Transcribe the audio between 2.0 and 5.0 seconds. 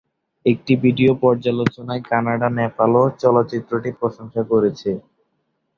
"Canada নেপাল"ও চলচ্চিত্রটির প্রশংসা করেছে।